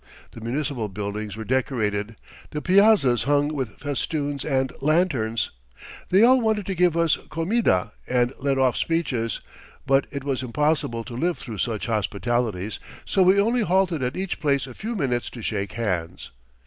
The 0.31 0.41
municipal 0.41 0.89
buildings 0.89 1.37
were 1.37 1.43
decorated, 1.45 2.15
the 2.49 2.59
piazzas 2.59 3.25
hung 3.25 3.49
with 3.53 3.77
festoons 3.77 4.43
and 4.43 4.71
lanterns. 4.81 5.51
They 6.09 6.23
all 6.23 6.41
wanted 6.41 6.65
to 6.65 6.73
give 6.73 6.97
us 6.97 7.19
comida 7.29 7.91
and 8.07 8.33
let 8.39 8.57
off 8.57 8.75
speeches, 8.77 9.41
but 9.85 10.07
it 10.09 10.23
was 10.23 10.41
impossible 10.41 11.03
to 11.03 11.13
live 11.13 11.37
through 11.37 11.59
such 11.59 11.85
hospitalities, 11.85 12.79
so 13.05 13.21
we 13.21 13.39
only 13.39 13.61
halted 13.61 14.01
at 14.01 14.17
each 14.17 14.39
place 14.39 14.65
a 14.65 14.73
few 14.73 14.95
minutes 14.95 15.29
to 15.29 15.43
shake 15.43 15.73
hands. 15.73 16.31